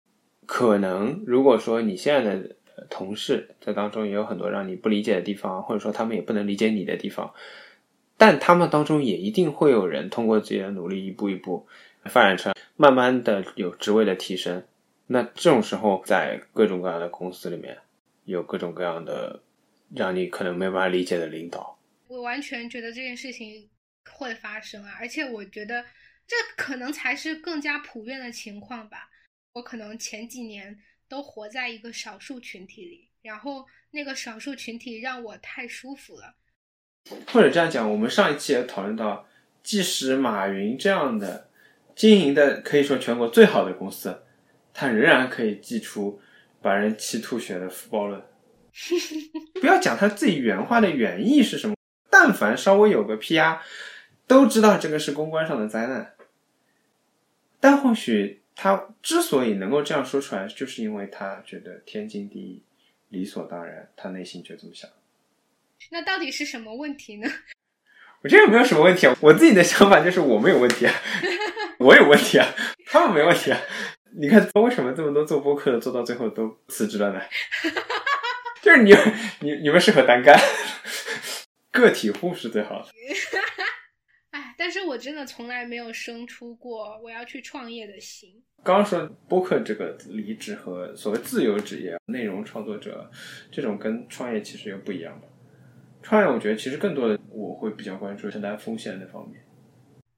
[0.45, 2.55] 可能如果说你现在的
[2.89, 7.34] 同事在当中也有很多让你不理解的地方，或者说他们也不能理解你的地方，
[8.17, 11.67] 但他们当中也一定会有人通过自己的努力，一步一步
[12.05, 14.63] 发展成慢慢的有职位的提升。
[15.12, 17.76] 那这种时候，在各种各样的公司里面，
[18.26, 19.41] 有各种各样的
[19.95, 21.80] 让你可能没办法理解的领导。
[22.08, 23.67] 我完全觉得这件事情
[24.12, 25.84] 会发生啊，而且我觉得
[26.28, 29.10] 这可能才是更加普遍的情况吧。
[29.54, 36.36] 我可能前几年都活在一个少数群体里，然后那个少数群体让我太舒服了。
[37.34, 39.28] 或者这样讲，我们上一期也讨论到，
[39.63, 41.50] 即使马云这样的
[41.95, 44.22] 经营的可以说全国最好的公司。
[44.80, 46.22] 他仍然可以祭出
[46.62, 48.24] 把人气吐血的福报论，
[49.60, 51.76] 不要讲他自己原话的原意是什么，
[52.10, 53.60] 但凡稍微有个 PR，
[54.26, 56.13] 都知道这个是公关上的灾难。
[57.60, 62.63] 但或许他之所以能够这样说出来，就是因为他觉得天经地义、
[63.10, 64.89] 理所当然，他内心就这么想。
[65.92, 67.30] 那到底是什么问题呢？
[68.24, 70.94] 我觉得没有什么问题啊，我自己的想法就是我没有问题啊，
[71.80, 72.48] 我有问题啊，
[72.86, 73.60] 他们没问题啊。
[74.13, 77.22] 你看，为什么这么多做播客的做到最后都辞职了呢？
[78.62, 78.93] 就是你、
[79.39, 80.38] 你、你们适合单干，
[81.72, 82.89] 个体户是最好的。
[84.32, 88.43] 哎，但是我真的从来没有生出过我要去创业的心。
[88.63, 93.10] 刚刚说播客这个离职和所谓自由职业、内容创作者
[93.52, 95.28] 这种跟创业其实又不一样的。
[96.02, 99.41] 创业，我觉得其实更多的我会比较关注承担风险那方面。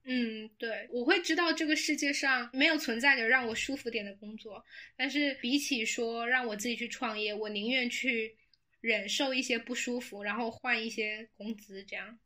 [0.04, 4.64] 嗯，对，我会知道这个世界上没有存在着让我舒服点的工作，
[4.96, 8.34] 但是比起说让我自己去创业，我宁愿去
[8.80, 12.18] 忍受一些不舒服，然后换一些工资这样。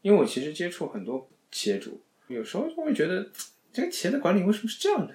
[0.00, 3.30] 因为我其实接触很多企业主，有时候就会觉得
[3.74, 5.14] 这个企业的管理为什么是这样的？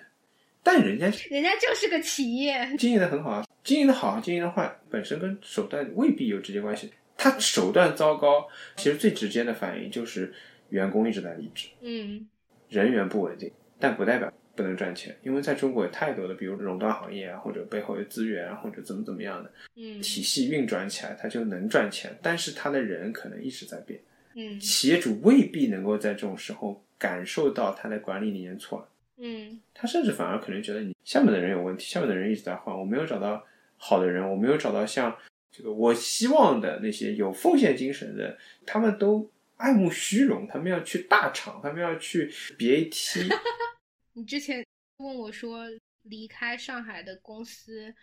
[0.62, 6.92] 但人家人家就是个企业，经营的很好啊，经营的好，经营的坏，本身跟手段未必有直接关系。
[7.18, 8.48] 他手段糟糕，
[8.78, 10.32] 其实最直接的反应就是。
[10.74, 12.28] 员工一直在离职，嗯，
[12.68, 24.00] 人员不稳定，但不代表不能赚钱，因为在中国有太多的，比如垄断行业啊，或者背后有资源啊，或者怎么怎么样的，嗯，体系运转起来，它就能赚钱，但是它的人可能一直在变，
[24.34, 33.46] 嗯，企业主未必能够在这种时候感受到他的管理理念错了，嗯，他甚至反而可能觉得你下面的人有问题，下面的人一直在换，我没有找到
[33.78, 35.16] 好的人，我没有找到像
[35.52, 39.30] 这个我希望的那些有奉献精神的，他们都。
[39.58, 43.28] 爱慕虚荣，他们要去大厂，他们要去 BAT。
[44.14, 44.66] 你之前
[44.98, 45.66] 问我说
[46.02, 47.94] 离开上海的公司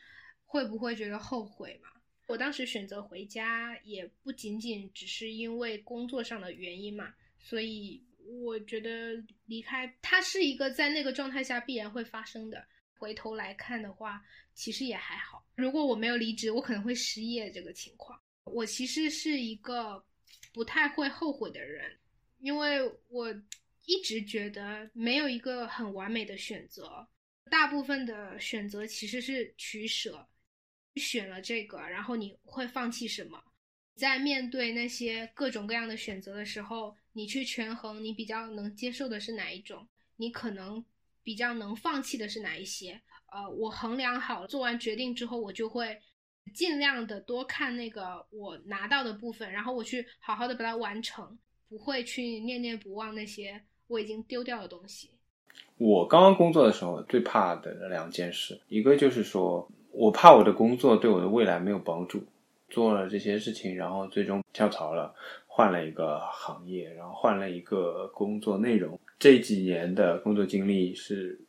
[0.44, 1.90] 会不会觉得后悔嘛？
[2.28, 8.02] 我当时选择回家也不仅仅只是因为工作上的原因嘛，所以
[8.44, 12.64] 我觉得离开它是一个在那个状态下必然会发生的。
[12.98, 14.22] 回头来看的话，
[14.54, 15.44] 其实也还好。
[15.56, 17.50] 如果我没有离职，我可能会失业。
[17.50, 20.04] 这个情况，我其实是一个。
[20.52, 21.98] 不太会后悔的人，
[22.38, 23.34] 因为我
[23.86, 27.06] 一直觉得没有一个很完美的选择，
[27.50, 30.28] 大部分的选择其实是取舍，
[30.96, 33.42] 选了这个，然后你会放弃什么？
[33.94, 39.86] 在面对那些各种各样的选择的时候，你去权衡，你比较能接受的是哪一种？
[40.16, 40.84] 你可能
[41.22, 43.00] 比较能放弃的是哪一些？
[43.32, 46.00] 呃，我衡量好，做完决定之后，我就会。
[46.54, 51.38] 尽量的多看那个我拿到的部分，然后我去好好的把它完成，
[51.68, 55.10] 不会去念念不忘那些我已经丢掉的东西。
[55.78, 62.22] 我刚刚工作的时候最怕的两件事，一个就是说我怕我的工作对我的未来没有帮助，
[62.68, 65.14] 做了这些事情，然后最终跳槽了，
[65.46, 71.40] 换了一个行业，然后换了一个工作内容，这几年的工作经历是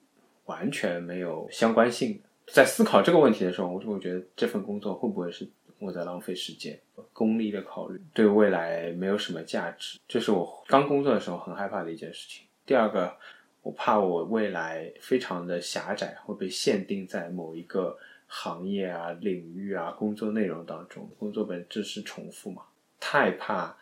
[0.46, 2.30] 完全没有相关性的。
[2.48, 6.80] 在思考这个问题的时候，我就会觉得这份工作会不会是我在浪费时间？
[7.14, 12.46] 功利的考虑，对未来没有什么价值，这是我刚工作的时候很害怕的一件事情。
[12.66, 13.16] 第二个，
[13.62, 22.64] 我怕我未来非常的狭窄，会被限定在某一个行业啊、领域啊、工作内容当中，工作本质是重复嘛，
[23.00, 23.78] 太怕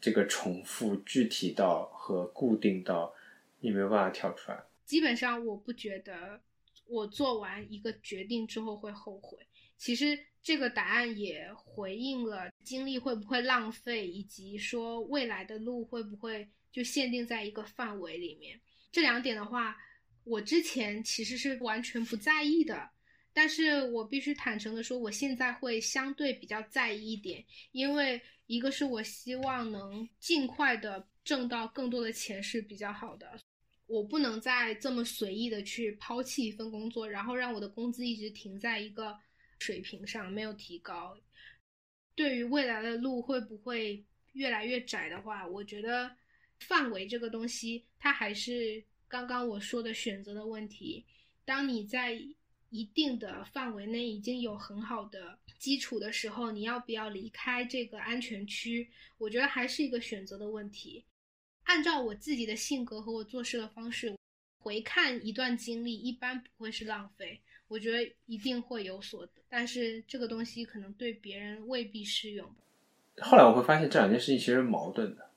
[0.00, 3.14] 这个重复具体到和固定到
[3.60, 4.62] 你没有办法跳出来。
[4.84, 6.40] 基本上我不觉得
[6.86, 9.38] 我做完一个决定之后会后悔。
[9.76, 18.58] 其实这个答案也回应了精力会不会浪费，以及说未来的路会不会就限定在一个范围里面。
[18.92, 19.76] 这两点的话，
[20.22, 22.88] 我之前其实是完全不在意的，
[23.32, 33.38] 但是我必须坦诚的说，我现在会相对比较在意一点，因为一个是我希望能尽快的挣到更多的钱是比较好的，
[33.86, 39.18] 我不能再这么随意的去抛弃一份工作，然后让我的工资一直停在一个。
[39.60, 41.16] 水平上没有提高，
[42.14, 46.10] 对于未来的路会不会越来越窄的话，我觉得
[46.58, 51.02] 范围这个东西，它还是刚刚我说的选择的问题。
[51.46, 52.20] 当你在
[52.68, 58.86] 一定的范围内已经有很好的基础的时候，你要不要离开这个安全区？
[59.16, 61.02] 我觉得还是一个选择的问题。
[61.64, 64.16] 按照我自己的性格和我做事的方式，
[64.58, 67.40] 回看一段经历，一般不会是浪费。
[67.68, 72.48] 我觉得一定会有所得，但是这个东西可能对别人未必适用。
[73.18, 75.30] 后来我会发现这两件事情其实矛盾的，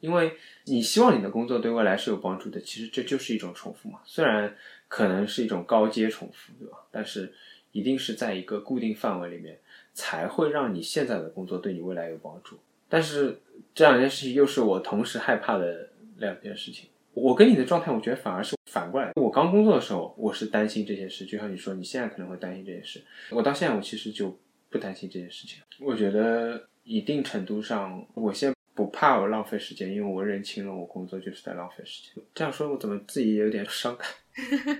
[0.00, 4.00] 因为你希望你的工作对未来是有帮助的，其实这就是一种重复嘛。
[4.04, 4.56] 虽然
[4.88, 6.78] 可能是一种高阶重复，对吧？
[6.90, 7.32] 但是
[7.72, 9.58] 一定是在一个固定范围里面，
[9.94, 12.58] 才会让你现在的工作对你未来有帮助。
[12.88, 13.40] 但是
[13.74, 16.88] 这两件事情又是我同时害怕的两件事情。
[17.12, 19.12] 我跟你的状态，我觉得反而是反过来。
[19.16, 23.02] 我刚工作的时候，我是担心这些事，就像你说，你现在可能会担心这些事。
[23.30, 24.38] 我到现在，我其实就
[24.68, 25.58] 不担心这些事情。
[25.80, 32.24] 我觉得一定程度上，我现在不怕我浪费时间，因为我认清了我工作就是在浪费时间。
[32.32, 34.08] 这样说，我怎么自己也有点伤感？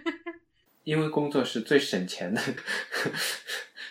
[0.84, 2.40] 因为工作是最省钱的，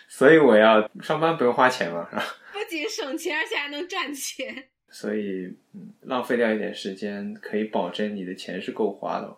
[0.08, 2.24] 所以我要上班不用花钱嘛，是吧？
[2.52, 4.68] 不仅省钱，而且还能赚钱。
[4.90, 9.36] 所以，嗯，浪费掉一点时间，可以保证你的钱是够花的。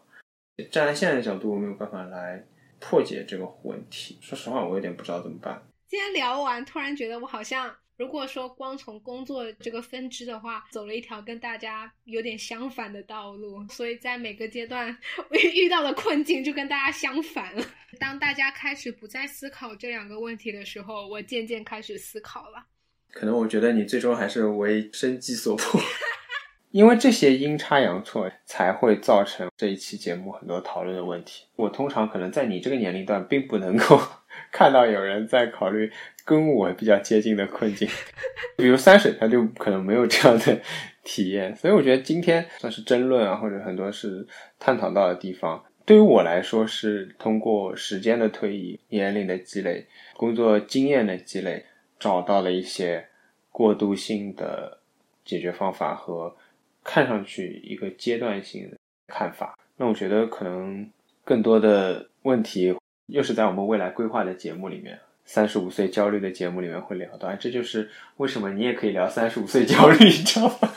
[0.71, 2.45] 站在现在的角度，我没有办法来
[2.81, 4.19] 破解这个问题。
[4.21, 5.63] 说实话，我有点不知道怎么办。
[5.89, 13.67] 今天聊完，突然觉得我好像，如果说光从工作这个分支的话，走了一条跟大家有点相反的道路。
[13.69, 14.97] 所以在每个阶段
[15.55, 17.65] 遇到的困境就跟大家相反了。
[17.99, 22.67] 当大家开始不再思考这两个问题的时候，我渐渐开始思考了。
[23.13, 25.81] 可能我觉得你最终还是为生计所迫，
[26.73, 31.45] 因为这些阴差阳错才会造成这一期节目很多讨论的问题。
[31.57, 34.01] 我通常可能在你这个年龄段并不能够
[34.51, 35.91] 看到有人在考虑
[36.25, 37.87] 跟我比较接近的困境，
[38.57, 40.61] 比如三水他就可能没有这样的
[41.05, 41.55] 体验。
[41.55, 44.27] 所以我觉得今天算是争论啊，或者很多是
[44.59, 49.87] 探讨到的地方，对于我来说是通过时间的推移、年龄的积累、
[50.17, 51.67] 工作经验的积累。
[52.03, 53.07] 找到了一些
[53.53, 54.81] 过渡性的
[55.25, 56.35] 解决方法和
[56.83, 58.77] 看上去一个阶段性的
[59.07, 59.57] 看法。
[59.77, 60.91] 那我觉得可能
[61.25, 62.75] 更多的问题
[63.07, 67.33] 又是在我们未来规划的节目里面，三十五岁焦虑的节目里面会聊到。
[67.37, 70.73] 这就是为什么你也可以聊三十五岁焦虑， 你知道吗？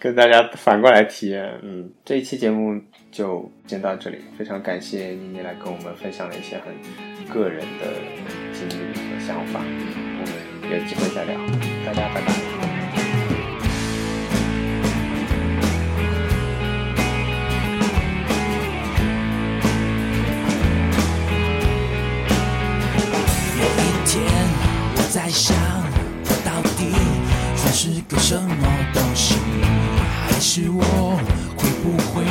[0.00, 1.60] 跟大家反过来体验。
[1.62, 2.82] 嗯，这一期节目
[3.12, 6.74] 就先到这里，非常感谢妮妮来跟我们分享了一些很
[7.28, 7.86] 个人的
[8.52, 9.01] 经历。
[9.24, 10.32] 想法，我们
[10.68, 11.38] 有机会再聊，
[11.86, 12.32] 大家拜拜。
[23.58, 24.18] 有一天，
[24.96, 25.54] 我在想，
[26.24, 26.90] 我到底
[27.54, 29.36] 算是个什么东西？
[30.26, 30.82] 还是我
[31.56, 32.24] 会不会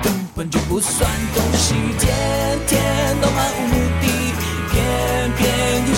[0.00, 1.74] 根本就不算东西？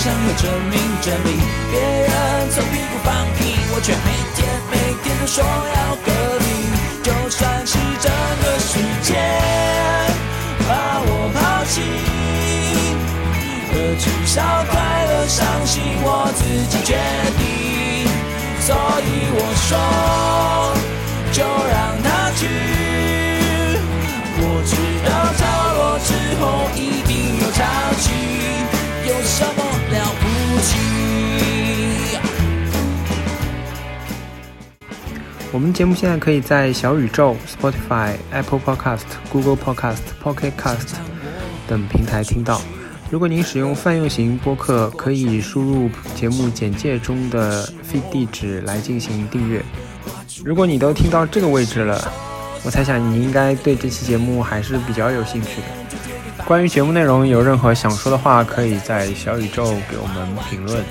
[0.02, 1.38] 想要证明证明，
[1.70, 2.10] 别人
[2.50, 4.74] 从屁股放屁，我却每天每
[5.04, 6.10] 天都说要革
[6.42, 6.50] 命。
[7.04, 8.10] 就算是整
[8.42, 9.14] 个世界
[10.66, 11.82] 把我抛弃，
[13.70, 14.42] 可至少
[14.72, 14.74] 快
[15.06, 16.98] 乐伤心我自己决
[17.38, 18.10] 定。
[18.58, 18.74] 所
[19.06, 19.70] 以我说，
[21.30, 22.40] 就让他去。
[24.42, 24.74] 我知
[25.06, 25.46] 道着
[25.78, 26.42] 落之后
[26.74, 27.62] 一定有潮
[28.00, 28.10] 起。
[35.52, 40.94] 我们节目现在可以在小宇宙、Spotify、Apple Podcast、Google Podcast、Pocket Cast
[41.68, 42.62] 等平台听到。
[43.10, 49.62] 如果您使用泛用型播客，可以输入节目简介中的 feed 地址来进行订阅。
[50.42, 52.10] 如果你都听到这个位置了，
[52.64, 55.81] 我猜想你应该对这期节目还是比较有兴趣的。
[56.52, 60.84] 关于节目内容有任何想说的话，可以在小宇宙给我们评论。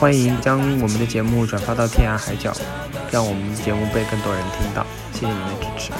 [0.00, 2.52] 欢迎将我们的节目转发到天涯海角，
[3.12, 4.84] 让我们的节目被更多人听到。
[5.12, 5.92] 谢谢您的支持。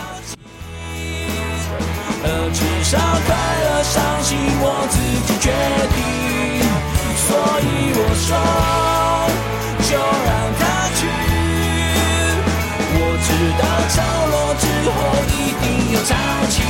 [2.53, 5.53] 至少快乐伤心我自己决
[5.95, 6.03] 定，
[7.15, 8.35] 所以我说
[9.87, 9.95] 就
[10.27, 11.07] 让它去。
[12.99, 13.31] 我知
[13.63, 14.03] 道潮
[14.33, 14.91] 落之后
[15.31, 16.11] 一定有潮
[16.51, 16.66] 起，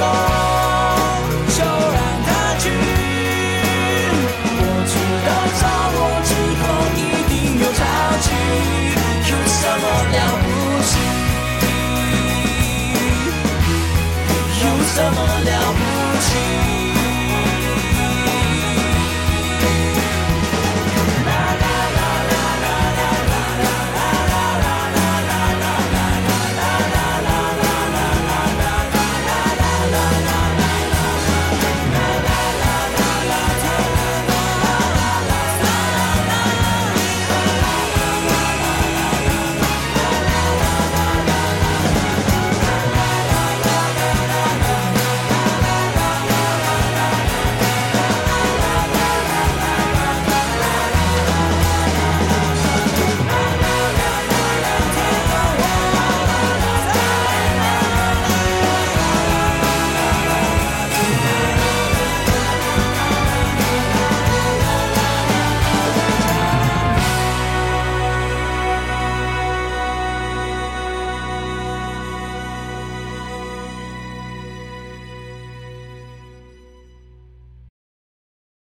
[0.00, 0.29] 乐